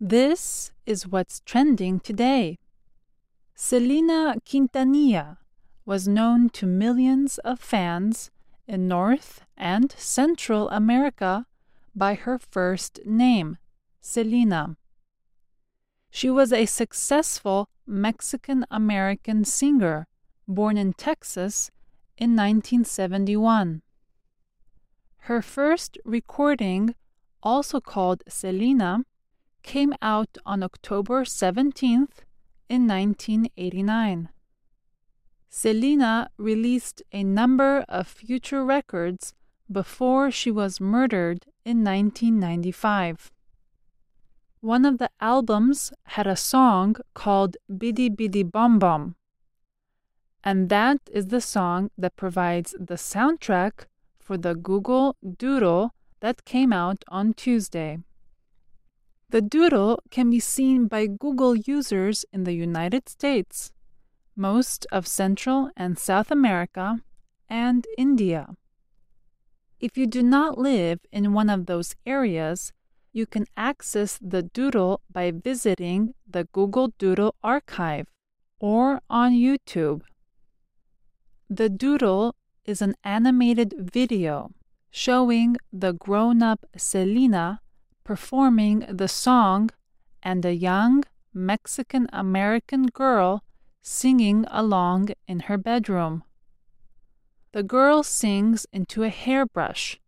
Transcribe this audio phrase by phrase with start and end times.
[0.00, 2.58] This is what's trending today.
[3.56, 5.38] Selena Quintanilla
[5.84, 8.30] was known to millions of fans
[8.68, 11.46] in North and Central America
[11.96, 13.58] by her first name,
[14.00, 14.76] Selena.
[16.10, 20.06] She was a successful Mexican American singer
[20.46, 21.72] born in Texas
[22.16, 23.82] in 1971.
[25.22, 26.94] Her first recording,
[27.42, 29.04] also called Selena,
[29.68, 32.24] came out on October 17th
[32.70, 34.30] in 1989.
[35.50, 39.34] Selena released a number of future records
[39.70, 43.30] before she was murdered in 1995.
[44.62, 49.16] One of the albums had a song called Bidi Bidi Bom Bom,
[50.42, 53.84] and that is the song that provides the soundtrack
[54.18, 57.98] for the Google Doodle that came out on Tuesday.
[59.30, 63.72] The doodle can be seen by Google users in the United States,
[64.34, 67.02] most of Central and South America,
[67.46, 68.56] and India.
[69.80, 72.72] If you do not live in one of those areas,
[73.12, 78.06] you can access the doodle by visiting the Google Doodle archive
[78.58, 80.00] or on YouTube.
[81.50, 84.52] The doodle is an animated video
[84.90, 87.60] showing the grown up Selena
[88.08, 89.68] performing the song
[90.22, 93.44] and a young Mexican American girl
[93.82, 96.24] singing along in her bedroom.
[97.52, 100.00] The girl sings into a hairbrush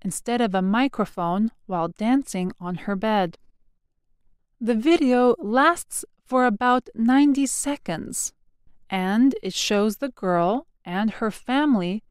[0.00, 3.38] instead of a microphone while dancing on her bed.
[4.60, 8.34] The video lasts for about 90 seconds
[8.88, 12.04] and it shows the girl and her family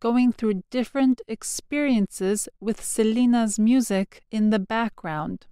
[0.00, 5.46] going through different experiences with Selena's music in the background.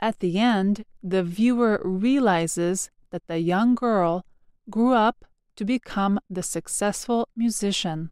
[0.00, 4.24] At the end, the viewer realizes that the young girl
[4.68, 5.24] grew up
[5.56, 8.10] to become the successful musician.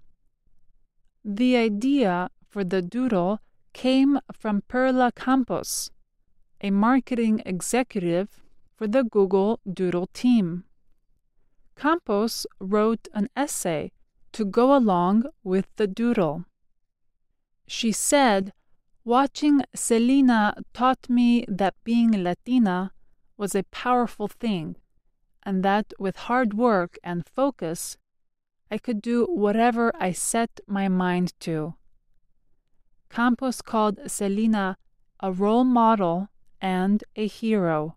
[1.24, 3.40] The idea for the doodle
[3.72, 5.90] came from Perla Campos,
[6.60, 8.40] a marketing executive
[8.76, 10.64] for the Google Doodle team.
[11.76, 13.90] Campos wrote an essay
[14.34, 16.44] to go along with the doodle.
[17.66, 18.52] She said,
[19.04, 22.92] Watching Selena taught me that being Latina
[23.36, 24.76] was a powerful thing,
[25.42, 27.96] and that with hard work and focus,
[28.70, 31.74] I could do whatever I set my mind to.
[33.10, 34.76] Campos called Selena
[35.20, 36.28] a role model
[36.60, 37.96] and a hero.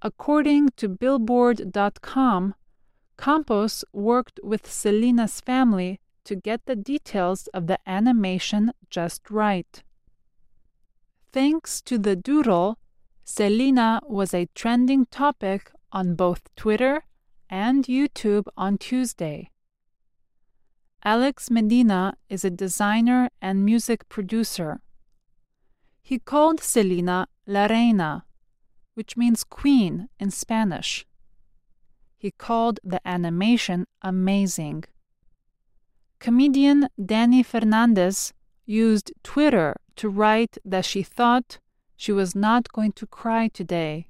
[0.00, 2.54] According to Billboard.com,
[3.16, 9.82] Campos worked with Selena's family to get the details of the animation just right.
[11.32, 12.78] Thanks to the doodle,
[13.24, 17.04] Selena was a trending topic on both Twitter
[17.48, 19.50] and YouTube on Tuesday.
[21.04, 24.80] Alex Medina is a designer and music producer.
[26.02, 28.24] He called Selena La Reina,
[28.94, 31.06] which means queen in Spanish.
[32.22, 34.84] He called the animation amazing.
[36.20, 38.32] Comedian Dani Fernandez
[38.64, 41.58] used Twitter to write that she thought
[41.96, 44.06] she was not going to cry today.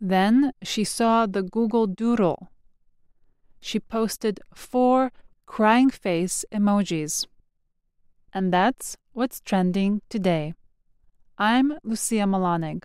[0.00, 2.50] Then she saw the Google Doodle.
[3.60, 5.12] She posted four
[5.46, 7.28] crying face emojis.
[8.32, 10.54] And that's what's trending today.
[11.38, 12.82] I'm Lucia Millonig.